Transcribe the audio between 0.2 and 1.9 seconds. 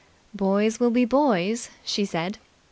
"Boys will be boys,"